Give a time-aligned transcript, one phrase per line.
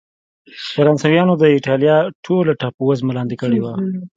[0.71, 1.95] فرانسویانو د اېټالیا
[2.25, 3.73] ټوله ټاپو وزمه لاندې کړې وه.